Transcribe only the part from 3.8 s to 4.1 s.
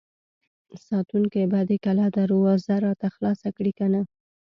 نه!